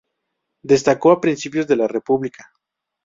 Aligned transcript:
Destacó 0.63 1.11
a 1.11 1.21
principios 1.21 1.67
de 1.67 1.75
la 1.75 1.87
República. 1.87 2.51